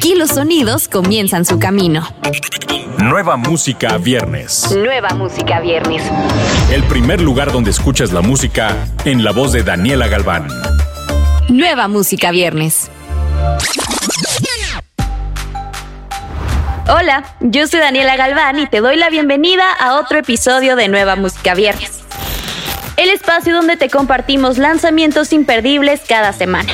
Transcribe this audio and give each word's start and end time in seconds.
Aquí 0.00 0.14
los 0.14 0.30
sonidos 0.30 0.88
comienzan 0.88 1.44
su 1.44 1.58
camino. 1.58 2.08
Nueva 3.00 3.36
música 3.36 3.98
viernes. 3.98 4.74
Nueva 4.74 5.10
música 5.10 5.60
viernes. 5.60 6.02
El 6.72 6.82
primer 6.84 7.20
lugar 7.20 7.52
donde 7.52 7.70
escuchas 7.70 8.10
la 8.10 8.22
música 8.22 8.74
en 9.04 9.22
la 9.22 9.32
voz 9.32 9.52
de 9.52 9.62
Daniela 9.62 10.08
Galván. 10.08 10.48
Nueva 11.50 11.86
música 11.86 12.30
viernes. 12.30 12.90
Hola, 16.88 17.36
yo 17.40 17.66
soy 17.66 17.80
Daniela 17.80 18.16
Galván 18.16 18.58
y 18.58 18.66
te 18.68 18.80
doy 18.80 18.96
la 18.96 19.10
bienvenida 19.10 19.70
a 19.70 19.96
otro 19.96 20.16
episodio 20.16 20.76
de 20.76 20.88
Nueva 20.88 21.16
Música 21.16 21.52
Viernes. 21.52 22.00
El 22.96 23.10
espacio 23.10 23.54
donde 23.54 23.76
te 23.76 23.90
compartimos 23.90 24.56
lanzamientos 24.56 25.34
imperdibles 25.34 26.00
cada 26.08 26.32
semana. 26.32 26.72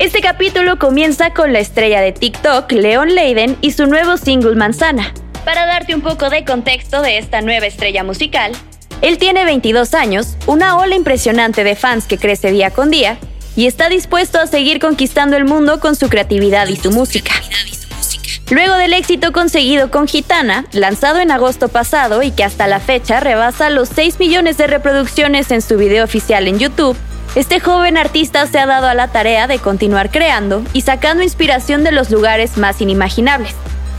Este 0.00 0.22
capítulo 0.22 0.78
comienza 0.78 1.34
con 1.34 1.52
la 1.52 1.58
estrella 1.58 2.00
de 2.00 2.12
TikTok, 2.12 2.72
Leon 2.72 3.14
Leiden, 3.14 3.58
y 3.60 3.72
su 3.72 3.84
nuevo 3.84 4.16
single 4.16 4.54
Manzana. 4.54 5.12
Para 5.44 5.66
darte 5.66 5.94
un 5.94 6.00
poco 6.00 6.30
de 6.30 6.42
contexto 6.42 7.02
de 7.02 7.18
esta 7.18 7.42
nueva 7.42 7.66
estrella 7.66 8.02
musical, 8.02 8.52
él 9.02 9.18
tiene 9.18 9.44
22 9.44 9.92
años, 9.92 10.38
una 10.46 10.78
ola 10.78 10.94
impresionante 10.94 11.64
de 11.64 11.76
fans 11.76 12.06
que 12.06 12.16
crece 12.16 12.50
día 12.50 12.70
con 12.70 12.90
día, 12.90 13.18
y 13.56 13.66
está 13.66 13.90
dispuesto 13.90 14.40
a 14.40 14.46
seguir 14.46 14.80
conquistando 14.80 15.36
el 15.36 15.44
mundo 15.44 15.80
con 15.80 15.94
su 15.94 16.08
creatividad 16.08 16.66
y 16.68 16.76
su 16.76 16.90
música. 16.90 17.32
Luego 18.50 18.76
del 18.76 18.94
éxito 18.94 19.32
conseguido 19.32 19.90
con 19.90 20.08
Gitana, 20.08 20.64
lanzado 20.72 21.18
en 21.18 21.30
agosto 21.30 21.68
pasado 21.68 22.22
y 22.22 22.30
que 22.30 22.42
hasta 22.42 22.66
la 22.66 22.80
fecha 22.80 23.20
rebasa 23.20 23.68
los 23.68 23.90
6 23.90 24.18
millones 24.18 24.56
de 24.56 24.66
reproducciones 24.66 25.50
en 25.50 25.60
su 25.60 25.76
video 25.76 26.06
oficial 26.06 26.48
en 26.48 26.58
YouTube, 26.58 26.96
este 27.36 27.60
joven 27.60 27.96
artista 27.96 28.46
se 28.46 28.58
ha 28.58 28.66
dado 28.66 28.88
a 28.88 28.94
la 28.94 29.08
tarea 29.08 29.46
de 29.46 29.60
continuar 29.60 30.10
creando 30.10 30.64
y 30.72 30.80
sacando 30.80 31.22
inspiración 31.22 31.84
de 31.84 31.92
los 31.92 32.10
lugares 32.10 32.56
más 32.56 32.80
inimaginables. 32.80 33.54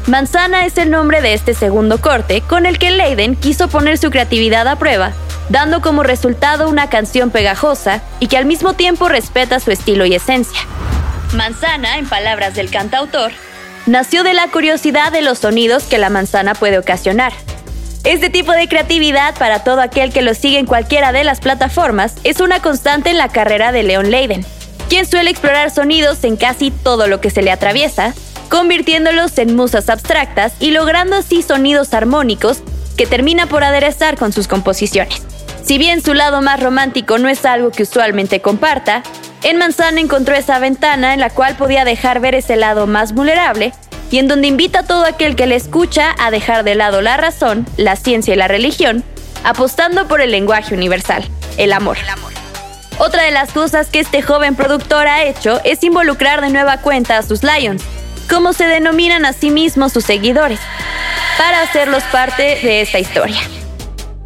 Manzana 0.07 0.65
es 0.65 0.77
el 0.77 0.89
nombre 0.89 1.21
de 1.21 1.33
este 1.33 1.53
segundo 1.53 2.01
corte 2.01 2.41
con 2.41 2.65
el 2.65 2.77
que 2.77 2.91
Leiden 2.91 3.35
quiso 3.35 3.69
poner 3.69 3.97
su 3.97 4.09
creatividad 4.09 4.67
a 4.67 4.75
prueba, 4.75 5.13
dando 5.49 5.79
como 5.81 6.03
resultado 6.03 6.67
una 6.67 6.89
canción 6.89 7.29
pegajosa 7.29 8.01
y 8.19 8.27
que 8.27 8.37
al 8.37 8.45
mismo 8.45 8.73
tiempo 8.73 9.07
respeta 9.07 9.59
su 9.59 9.71
estilo 9.71 10.05
y 10.05 10.15
esencia. 10.15 10.59
Manzana, 11.33 11.97
en 11.97 12.09
palabras 12.09 12.55
del 12.55 12.69
cantautor, 12.69 13.31
nació 13.85 14.23
de 14.23 14.33
la 14.33 14.49
curiosidad 14.49 15.11
de 15.11 15.21
los 15.21 15.39
sonidos 15.39 15.83
que 15.83 15.97
la 15.97 16.09
manzana 16.09 16.55
puede 16.55 16.77
ocasionar, 16.77 17.31
este 18.03 18.31
tipo 18.31 18.51
de 18.51 18.67
creatividad 18.67 19.35
para 19.35 19.63
todo 19.63 19.79
aquel 19.79 20.11
que 20.11 20.23
lo 20.23 20.33
sigue 20.33 20.57
en 20.57 20.65
cualquiera 20.65 21.11
de 21.11 21.23
las 21.23 21.39
plataformas 21.39 22.15
es 22.23 22.39
una 22.39 22.59
constante 22.59 23.11
en 23.11 23.17
la 23.17 23.29
carrera 23.29 23.71
de 23.71 23.83
Leon 23.83 24.09
Leiden, 24.09 24.43
quien 24.89 25.05
suele 25.05 25.29
explorar 25.29 25.69
sonidos 25.69 26.23
en 26.23 26.35
casi 26.35 26.71
todo 26.71 27.05
lo 27.07 27.21
que 27.21 27.29
se 27.29 27.43
le 27.43 27.51
atraviesa, 27.51 28.15
convirtiéndolos 28.49 29.37
en 29.37 29.55
musas 29.55 29.87
abstractas 29.87 30.53
y 30.59 30.71
logrando 30.71 31.15
así 31.15 31.43
sonidos 31.43 31.93
armónicos 31.93 32.63
que 32.97 33.05
termina 33.05 33.45
por 33.45 33.63
aderezar 33.63 34.17
con 34.17 34.33
sus 34.33 34.47
composiciones. 34.47 35.21
Si 35.63 35.77
bien 35.77 36.01
su 36.01 36.15
lado 36.15 36.41
más 36.41 36.59
romántico 36.59 37.19
no 37.19 37.29
es 37.29 37.45
algo 37.45 37.69
que 37.69 37.83
usualmente 37.83 38.41
comparta, 38.41 39.03
en 39.43 39.57
Manzana 39.57 40.01
encontró 40.01 40.35
esa 40.35 40.57
ventana 40.57 41.13
en 41.13 41.19
la 41.19 41.29
cual 41.29 41.55
podía 41.55 41.85
dejar 41.85 42.19
ver 42.19 42.33
ese 42.33 42.55
lado 42.55 42.87
más 42.87 43.13
vulnerable 43.13 43.73
y 44.11 44.19
en 44.19 44.27
donde 44.27 44.47
invita 44.47 44.79
a 44.79 44.83
todo 44.83 45.05
aquel 45.05 45.35
que 45.35 45.47
le 45.47 45.55
escucha 45.55 46.13
a 46.19 46.29
dejar 46.29 46.63
de 46.63 46.75
lado 46.75 47.01
la 47.01 47.17
razón, 47.17 47.65
la 47.77 47.95
ciencia 47.95 48.33
y 48.33 48.37
la 48.37 48.49
religión, 48.49 49.03
apostando 49.43 50.07
por 50.07 50.21
el 50.21 50.31
lenguaje 50.31 50.75
universal, 50.75 51.27
el 51.57 51.71
amor. 51.71 51.97
Otra 52.99 53.23
de 53.23 53.31
las 53.31 53.51
cosas 53.51 53.87
que 53.87 54.01
este 54.01 54.21
joven 54.21 54.55
productor 54.55 55.07
ha 55.07 55.23
hecho 55.23 55.61
es 55.63 55.83
involucrar 55.83 56.41
de 56.41 56.49
nueva 56.49 56.77
cuenta 56.81 57.17
a 57.17 57.23
sus 57.23 57.41
Lions, 57.41 57.81
como 58.29 58.53
se 58.53 58.67
denominan 58.67 59.25
a 59.25 59.33
sí 59.33 59.49
mismos 59.49 59.93
sus 59.93 60.03
seguidores, 60.03 60.59
para 61.37 61.61
hacerlos 61.61 62.03
parte 62.11 62.59
de 62.61 62.81
esta 62.81 62.99
historia. 62.99 63.39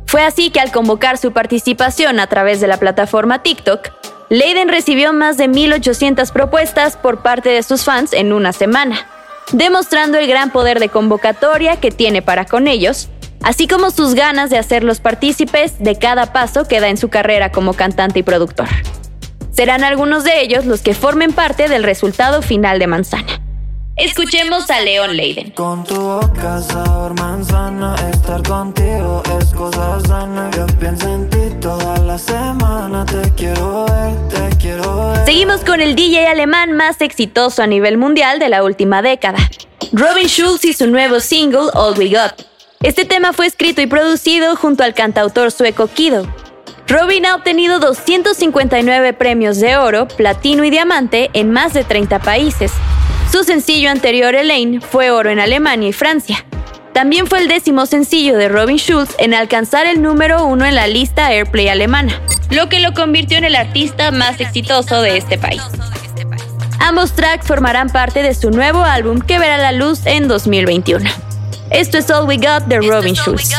Fue 0.07 0.23
así 0.23 0.49
que 0.49 0.59
al 0.59 0.71
convocar 0.71 1.17
su 1.17 1.31
participación 1.31 2.19
a 2.19 2.27
través 2.27 2.59
de 2.59 2.67
la 2.67 2.77
plataforma 2.77 3.43
TikTok, 3.43 3.89
Leiden 4.29 4.69
recibió 4.69 5.13
más 5.13 5.37
de 5.37 5.47
1.800 5.47 6.31
propuestas 6.31 6.97
por 6.97 7.21
parte 7.21 7.49
de 7.49 7.61
sus 7.61 7.83
fans 7.83 8.11
en 8.11 8.33
una 8.33 8.51
semana 8.51 9.07
demostrando 9.51 10.17
el 10.17 10.27
gran 10.27 10.51
poder 10.51 10.79
de 10.79 10.89
convocatoria 10.89 11.77
que 11.77 11.91
tiene 11.91 12.21
para 12.21 12.45
con 12.45 12.67
ellos, 12.67 13.09
así 13.43 13.67
como 13.67 13.91
sus 13.91 14.13
ganas 14.15 14.49
de 14.49 14.57
hacerlos 14.57 14.99
partícipes 14.99 15.79
de 15.79 15.97
cada 15.97 16.33
paso 16.33 16.67
que 16.67 16.79
da 16.79 16.89
en 16.89 16.97
su 16.97 17.09
carrera 17.09 17.51
como 17.51 17.73
cantante 17.73 18.19
y 18.19 18.23
productor. 18.23 18.67
Serán 19.51 19.83
algunos 19.83 20.23
de 20.23 20.41
ellos 20.41 20.65
los 20.65 20.81
que 20.81 20.93
formen 20.93 21.31
parte 21.31 21.69
del 21.69 21.83
resultado 21.83 22.41
final 22.41 22.79
de 22.79 22.87
Manzana. 22.87 23.41
Escuchemos 23.97 24.69
a 24.69 24.81
Leon 24.81 25.15
Leiden. 25.15 25.51
Con 25.51 25.85
tu 25.85 25.95
boca 25.95 26.61
sabor 26.61 27.17
manzana, 27.17 27.95
estar 28.11 28.43
contigo 28.43 29.23
es 29.39 29.53
cosa 29.53 30.01
sana. 30.01 30.51
Yo 30.51 30.65
pienso 30.77 31.07
en 31.07 31.29
ti 31.29 31.37
toda 31.61 31.97
la 31.99 32.17
semana, 32.17 33.05
te 33.05 33.31
quiero 33.37 33.85
ver, 33.85 34.27
te 34.27 34.57
quiero. 34.57 34.74
Seguimos 35.25 35.65
con 35.65 35.81
el 35.81 35.95
DJ 35.95 36.27
alemán 36.27 36.73
más 36.73 37.01
exitoso 37.01 37.63
a 37.63 37.67
nivel 37.67 37.97
mundial 37.97 38.39
de 38.39 38.49
la 38.49 38.63
última 38.63 39.01
década, 39.01 39.39
Robin 39.91 40.27
Schulz 40.27 40.63
y 40.65 40.73
su 40.73 40.87
nuevo 40.87 41.19
single 41.19 41.69
All 41.73 41.97
We 41.97 42.09
Got. 42.09 42.45
Este 42.81 43.05
tema 43.05 43.33
fue 43.33 43.47
escrito 43.47 43.81
y 43.81 43.87
producido 43.87 44.55
junto 44.55 44.83
al 44.83 44.93
cantautor 44.93 45.51
sueco 45.51 45.87
Kido. 45.87 46.27
Robin 46.87 47.25
ha 47.25 47.35
obtenido 47.35 47.79
259 47.79 49.13
premios 49.13 49.59
de 49.59 49.77
oro, 49.77 50.07
platino 50.07 50.63
y 50.63 50.69
diamante 50.69 51.31
en 51.33 51.51
más 51.51 51.73
de 51.73 51.83
30 51.83 52.19
países 52.19 52.71
su 53.31 53.43
sencillo 53.43 53.89
anterior, 53.89 54.33
Elaine, 54.33 54.79
fue 54.79 55.11
oro 55.11 55.29
en 55.29 55.39
Alemania 55.39 55.89
y 55.89 55.93
Francia. 55.93 56.45
También 56.95 57.27
fue 57.27 57.39
el 57.39 57.49
décimo 57.49 57.85
sencillo 57.85 58.37
de 58.37 58.47
Robin 58.47 58.77
Schulz 58.77 59.15
en 59.17 59.33
alcanzar 59.33 59.85
el 59.85 60.01
número 60.01 60.45
uno 60.45 60.65
en 60.65 60.75
la 60.75 60.87
lista 60.87 61.27
Airplay 61.27 61.67
alemana, 61.67 62.21
lo 62.51 62.69
que 62.69 62.79
lo 62.79 62.93
convirtió 62.93 63.37
en 63.37 63.43
el 63.43 63.57
artista 63.57 64.11
más 64.11 64.39
exitoso 64.39 65.01
de 65.01 65.17
este 65.17 65.37
país. 65.37 65.61
Ambos 66.79 67.11
tracks 67.11 67.45
formarán 67.45 67.89
parte 67.89 68.23
de 68.23 68.33
su 68.33 68.49
nuevo 68.49 68.81
álbum 68.81 69.19
que 69.19 69.39
verá 69.39 69.57
la 69.57 69.73
luz 69.73 70.05
en 70.05 70.29
2021. 70.29 71.03
Esto 71.69 71.97
es 71.97 72.09
All 72.09 72.27
We 72.27 72.37
Got 72.37 72.67
de 72.67 72.79
Robin 72.79 73.13
Schulz. 73.13 73.53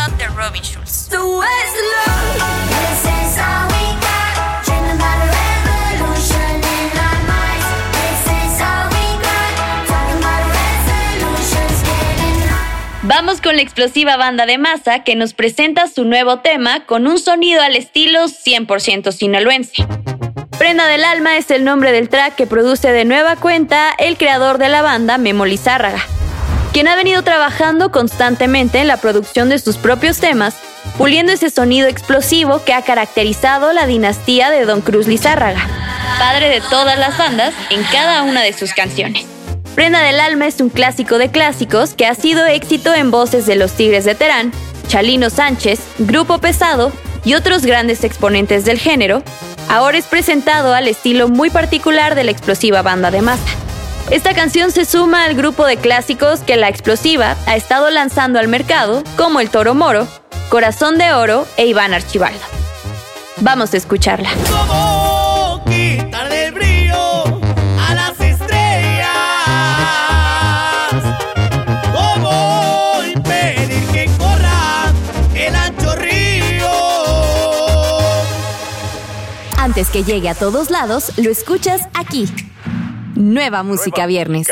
Vamos 13.18 13.40
con 13.40 13.56
la 13.56 13.62
explosiva 13.62 14.18
banda 14.18 14.44
de 14.44 14.58
masa 14.58 15.02
que 15.02 15.16
nos 15.16 15.32
presenta 15.32 15.86
su 15.86 16.04
nuevo 16.04 16.40
tema 16.40 16.84
con 16.84 17.06
un 17.06 17.18
sonido 17.18 17.62
al 17.62 17.74
estilo 17.74 18.26
100% 18.26 19.10
sinaloense. 19.10 19.86
Prenda 20.58 20.86
del 20.86 21.02
Alma 21.02 21.38
es 21.38 21.50
el 21.50 21.64
nombre 21.64 21.92
del 21.92 22.10
track 22.10 22.34
que 22.34 22.46
produce 22.46 22.92
de 22.92 23.06
nueva 23.06 23.36
cuenta 23.36 23.88
el 23.96 24.18
creador 24.18 24.58
de 24.58 24.68
la 24.68 24.82
banda, 24.82 25.16
Memo 25.16 25.46
Lizárraga, 25.46 26.02
quien 26.74 26.88
ha 26.88 26.94
venido 26.94 27.22
trabajando 27.22 27.90
constantemente 27.90 28.80
en 28.80 28.86
la 28.86 28.98
producción 28.98 29.48
de 29.48 29.60
sus 29.60 29.78
propios 29.78 30.18
temas, 30.18 30.54
puliendo 30.98 31.32
ese 31.32 31.48
sonido 31.48 31.88
explosivo 31.88 32.66
que 32.66 32.74
ha 32.74 32.82
caracterizado 32.82 33.72
la 33.72 33.86
dinastía 33.86 34.50
de 34.50 34.66
Don 34.66 34.82
Cruz 34.82 35.06
Lizárraga, 35.06 35.66
padre 36.18 36.50
de 36.50 36.60
todas 36.60 36.98
las 36.98 37.16
bandas 37.16 37.54
en 37.70 37.82
cada 37.84 38.24
una 38.24 38.42
de 38.42 38.52
sus 38.52 38.74
canciones. 38.74 39.35
Prenda 39.76 40.00
del 40.00 40.20
Alma 40.20 40.46
es 40.46 40.62
un 40.62 40.70
clásico 40.70 41.18
de 41.18 41.30
clásicos 41.30 41.92
que 41.92 42.06
ha 42.06 42.14
sido 42.14 42.46
éxito 42.46 42.94
en 42.94 43.10
voces 43.10 43.44
de 43.44 43.56
los 43.56 43.72
Tigres 43.72 44.06
de 44.06 44.14
Terán, 44.14 44.50
Chalino 44.88 45.28
Sánchez, 45.28 45.80
Grupo 45.98 46.38
Pesado 46.38 46.90
y 47.26 47.34
otros 47.34 47.66
grandes 47.66 48.02
exponentes 48.02 48.64
del 48.64 48.78
género, 48.78 49.22
ahora 49.68 49.98
es 49.98 50.06
presentado 50.06 50.72
al 50.72 50.88
estilo 50.88 51.28
muy 51.28 51.50
particular 51.50 52.14
de 52.14 52.24
la 52.24 52.30
explosiva 52.30 52.80
banda 52.80 53.10
de 53.10 53.20
masa. 53.20 53.50
Esta 54.10 54.32
canción 54.32 54.70
se 54.70 54.86
suma 54.86 55.24
al 55.24 55.34
grupo 55.34 55.66
de 55.66 55.76
clásicos 55.76 56.40
que 56.40 56.56
la 56.56 56.70
explosiva 56.70 57.36
ha 57.44 57.54
estado 57.54 57.90
lanzando 57.90 58.38
al 58.38 58.48
mercado, 58.48 59.04
como 59.18 59.40
El 59.40 59.50
Toro 59.50 59.74
Moro, 59.74 60.08
Corazón 60.48 60.96
de 60.96 61.12
Oro 61.12 61.46
e 61.58 61.66
Iván 61.66 61.92
Archibaldo. 61.92 62.40
Vamos 63.42 63.74
a 63.74 63.76
escucharla. 63.76 64.30
Antes 79.66 79.90
que 79.90 80.04
llegue 80.04 80.28
a 80.28 80.36
todos 80.36 80.70
lados, 80.70 81.10
lo 81.18 81.28
escuchas 81.28 81.88
aquí. 81.92 82.28
Nueva 83.16 83.64
Música 83.64 84.06
Viernes. 84.06 84.46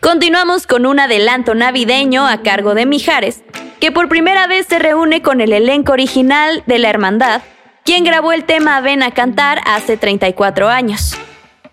Continuamos 0.00 0.66
con 0.66 0.86
un 0.86 0.98
adelanto 0.98 1.54
navideño 1.54 2.26
a 2.26 2.42
cargo 2.42 2.74
de 2.74 2.84
Mijares, 2.84 3.44
que 3.78 3.92
por 3.92 4.08
primera 4.08 4.48
vez 4.48 4.66
se 4.66 4.80
reúne 4.80 5.22
con 5.22 5.40
el 5.40 5.52
elenco 5.52 5.92
original 5.92 6.64
de 6.66 6.80
La 6.80 6.90
Hermandad, 6.90 7.42
quien 7.84 8.02
grabó 8.02 8.32
el 8.32 8.42
tema 8.42 8.80
Ven 8.80 9.04
a 9.04 9.12
cantar 9.12 9.60
hace 9.66 9.96
34 9.96 10.68
años. 10.68 11.16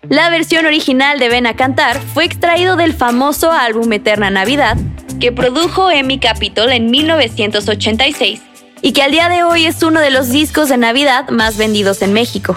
La 0.08 0.30
versión 0.30 0.64
original 0.64 1.18
de 1.18 1.30
Ven 1.30 1.48
a 1.48 1.56
Cantar 1.56 2.00
fue 2.00 2.26
extraído 2.26 2.76
del 2.76 2.94
famoso 2.94 3.50
álbum 3.50 3.92
Eterna 3.92 4.30
Navidad, 4.30 4.76
que 5.18 5.32
produjo 5.32 5.90
Emmy 5.90 6.20
Capitol 6.20 6.70
en 6.70 6.92
1986 6.92 8.47
y 8.82 8.92
que 8.92 9.02
al 9.02 9.12
día 9.12 9.28
de 9.28 9.42
hoy 9.42 9.66
es 9.66 9.82
uno 9.82 10.00
de 10.00 10.10
los 10.10 10.30
discos 10.30 10.68
de 10.68 10.76
Navidad 10.76 11.28
más 11.30 11.56
vendidos 11.56 12.02
en 12.02 12.12
México. 12.12 12.56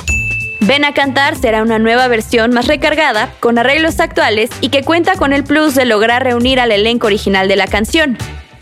Ven 0.62 0.86
a 0.86 0.94
cantar 0.94 1.36
será 1.36 1.64
una 1.64 1.80
nueva 1.80 2.08
versión 2.08 2.54
más 2.54 2.68
recargada, 2.68 3.34
con 3.40 3.58
arreglos 3.58 4.00
actuales 4.00 4.52
y 4.62 4.70
que 4.70 4.84
cuenta 4.84 5.16
con 5.16 5.34
el 5.34 5.44
plus 5.44 5.74
de 5.74 5.86
lograr 5.86 6.24
reunir 6.24 6.60
al 6.60 6.72
elenco 6.72 7.08
original 7.08 7.48
de 7.48 7.56
la 7.56 7.68
canción. 7.68 8.18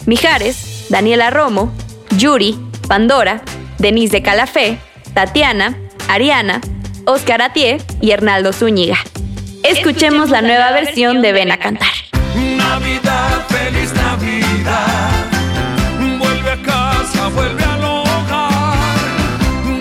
Mijares, 0.06 0.88
Daniela 0.90 1.30
Romo, 1.30 1.74
Yuri, 2.18 2.58
Pandora, 2.88 3.42
Denise 3.80 4.18
de 4.18 4.24
Calafé, 4.24 4.78
Tatiana, 5.14 5.78
Ariana, 6.08 6.62
Oscar 7.06 7.42
Atié 7.42 7.80
y 8.02 8.12
Hernaldo 8.12 8.54
Zúñiga. 8.54 8.98
Escuchemos 9.64 10.30
la 10.30 10.42
nueva 10.42 10.72
versión 10.72 11.22
de 11.22 11.34
Ven 11.34 11.52
a 11.52 11.58
cantar. 11.58 11.90
Navidad, 12.36 13.46
feliz 13.50 13.94
Navidad. 13.94 15.39
Vuelve 17.36 17.64
al 17.64 17.84
hogar. 17.84 18.78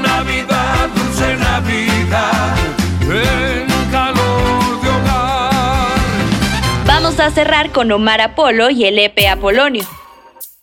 Navidad, 0.03 0.89
dulce 0.95 1.37
Navidad. 1.37 2.57
En 3.03 3.91
calor 3.91 4.81
de 4.83 4.89
hogar. 4.89 5.93
Vamos 6.87 7.21
a 7.21 7.31
cerrar 7.31 7.71
con 7.71 7.91
Omar 7.91 8.21
Apolo 8.21 8.71
y 8.71 8.85
el 8.85 8.99
EP 8.99 9.19
Apolonio. 9.31 9.85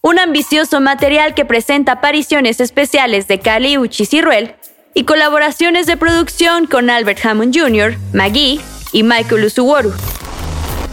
Un 0.02 0.20
ambicioso 0.20 0.82
material 0.82 1.34
que 1.34 1.46
presenta 1.46 1.94
apariciones 1.94 2.60
especiales 2.60 3.28
de 3.28 3.40
Cali 3.40 3.78
Uchis 3.78 4.14
y 4.14 4.22
Ruel 4.22 4.56
y 4.94 5.04
colaboraciones 5.04 5.88
de 5.88 5.98
producción 5.98 6.68
con 6.68 6.90
Albert 6.90 7.26
Hammond 7.26 7.58
Jr., 7.58 7.98
Maggie 8.14 8.60
y 8.94 9.04
Michael 9.04 9.46
Usuworu. 9.46 9.94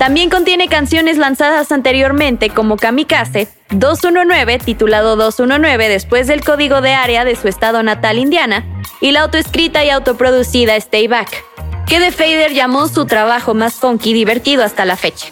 También 0.02 0.30
contiene 0.30 0.66
canciones 0.66 1.16
lanzadas 1.16 1.70
anteriormente 1.70 2.50
como 2.50 2.76
Kamikaze, 2.76 3.46
219 3.70 4.58
titulado 4.58 5.14
219 5.14 5.88
después 5.88 6.26
del 6.26 6.44
código 6.44 6.80
de 6.80 6.92
área 6.92 7.24
de 7.24 7.36
su 7.36 7.46
estado 7.46 7.84
natal 7.84 8.18
Indiana, 8.18 8.66
y 9.00 9.12
la 9.12 9.20
autoescrita 9.20 9.84
y 9.84 9.90
autoproducida 9.90 10.74
Stay 10.74 11.06
Back, 11.06 11.44
que 11.86 12.00
The 12.00 12.10
Fader 12.10 12.52
llamó 12.52 12.88
su 12.88 13.06
trabajo 13.06 13.54
más 13.54 13.74
funky 13.74 14.10
y 14.10 14.14
divertido 14.14 14.64
hasta 14.64 14.84
la 14.84 14.96
fecha. 14.96 15.28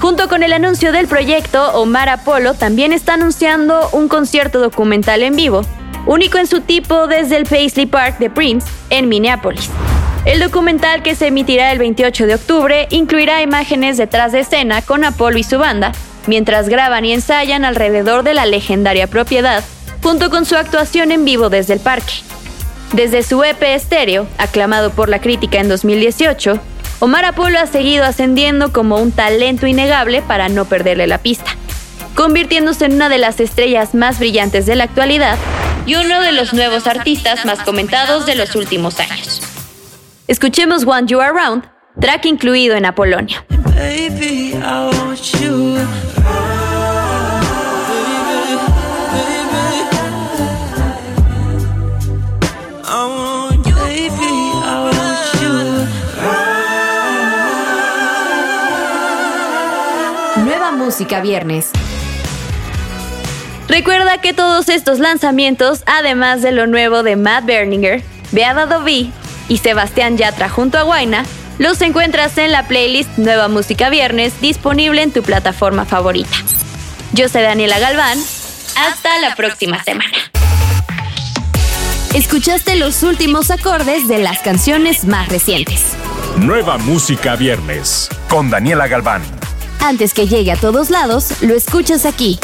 Junto 0.00 0.26
con 0.30 0.42
el 0.42 0.54
anuncio 0.54 0.90
del 0.90 1.06
proyecto, 1.06 1.78
Omar 1.78 2.08
Apollo 2.08 2.54
también 2.54 2.94
está 2.94 3.12
anunciando 3.12 3.90
un 3.92 4.08
concierto 4.08 4.58
documental 4.58 5.22
en 5.22 5.36
vivo, 5.36 5.66
único 6.06 6.38
en 6.38 6.46
su 6.46 6.62
tipo 6.62 7.08
desde 7.08 7.36
el 7.36 7.44
Paisley 7.44 7.84
Park 7.84 8.16
de 8.20 8.30
Prince, 8.30 8.66
en 8.88 9.10
Minneapolis. 9.10 9.68
El 10.28 10.40
documental 10.40 11.02
que 11.02 11.14
se 11.14 11.28
emitirá 11.28 11.72
el 11.72 11.78
28 11.78 12.26
de 12.26 12.34
octubre 12.34 12.86
incluirá 12.90 13.40
imágenes 13.40 13.96
detrás 13.96 14.30
de 14.30 14.40
escena 14.40 14.82
con 14.82 15.02
Apollo 15.02 15.38
y 15.38 15.42
su 15.42 15.56
banda, 15.56 15.92
mientras 16.26 16.68
graban 16.68 17.06
y 17.06 17.14
ensayan 17.14 17.64
alrededor 17.64 18.24
de 18.24 18.34
la 18.34 18.44
legendaria 18.44 19.06
propiedad, 19.06 19.64
junto 20.02 20.28
con 20.28 20.44
su 20.44 20.54
actuación 20.56 21.12
en 21.12 21.24
vivo 21.24 21.48
desde 21.48 21.72
el 21.72 21.80
parque. 21.80 22.12
Desde 22.92 23.22
su 23.22 23.42
EP 23.42 23.62
estéreo, 23.62 24.26
aclamado 24.36 24.90
por 24.90 25.08
la 25.08 25.18
crítica 25.22 25.60
en 25.60 25.70
2018, 25.70 26.60
Omar 26.98 27.24
Apolo 27.24 27.58
ha 27.58 27.66
seguido 27.66 28.04
ascendiendo 28.04 28.70
como 28.70 28.98
un 28.98 29.12
talento 29.12 29.66
innegable 29.66 30.20
para 30.20 30.50
no 30.50 30.66
perderle 30.66 31.06
la 31.06 31.16
pista, 31.16 31.56
convirtiéndose 32.14 32.84
en 32.84 32.96
una 32.96 33.08
de 33.08 33.16
las 33.16 33.40
estrellas 33.40 33.94
más 33.94 34.18
brillantes 34.18 34.66
de 34.66 34.76
la 34.76 34.84
actualidad 34.84 35.38
y 35.86 35.94
uno 35.94 36.20
de 36.20 36.32
los 36.32 36.52
nuevos 36.52 36.86
artistas 36.86 37.46
más 37.46 37.60
comentados 37.60 38.26
de 38.26 38.34
los 38.34 38.54
últimos 38.56 39.00
años. 39.00 39.47
Escuchemos 40.28 40.86
One 40.86 41.06
You 41.06 41.22
Around, 41.22 41.64
track 41.98 42.26
incluido 42.26 42.76
en. 42.76 42.84
Baby, 42.84 44.52
I 44.52 44.60
want 44.60 45.40
you. 45.40 45.74
You. 45.74 45.78
Nueva 60.44 60.72
música 60.72 61.22
viernes. 61.22 61.70
Recuerda 63.66 64.20
que 64.20 64.34
todos 64.34 64.68
estos 64.68 64.98
lanzamientos, 64.98 65.84
además 65.86 66.42
de 66.42 66.52
lo 66.52 66.66
nuevo 66.66 67.02
de 67.02 67.16
Matt 67.16 67.46
Berninger, 67.46 68.02
Beada 68.30 68.66
Dovi 68.66 69.10
y 69.48 69.58
Sebastián 69.58 70.16
Yatra 70.16 70.48
junto 70.48 70.78
a 70.78 70.82
Guaina, 70.82 71.24
los 71.58 71.80
encuentras 71.80 72.38
en 72.38 72.52
la 72.52 72.68
playlist 72.68 73.10
Nueva 73.16 73.48
Música 73.48 73.90
Viernes 73.90 74.40
disponible 74.40 75.02
en 75.02 75.12
tu 75.12 75.22
plataforma 75.22 75.84
favorita. 75.84 76.36
Yo 77.12 77.28
soy 77.28 77.42
Daniela 77.42 77.78
Galván. 77.78 78.18
Hasta 78.76 79.18
la 79.20 79.34
próxima 79.34 79.82
semana. 79.82 80.16
Escuchaste 82.14 82.76
los 82.76 83.02
últimos 83.02 83.50
acordes 83.50 84.08
de 84.08 84.18
las 84.18 84.38
canciones 84.38 85.04
más 85.04 85.28
recientes. 85.28 85.82
Nueva 86.38 86.78
música 86.78 87.36
viernes 87.36 88.08
con 88.28 88.50
Daniela 88.50 88.86
Galván. 88.86 89.22
Antes 89.80 90.14
que 90.14 90.26
llegue 90.26 90.52
a 90.52 90.56
todos 90.56 90.90
lados, 90.90 91.42
lo 91.42 91.54
escuchas 91.54 92.06
aquí. 92.06 92.38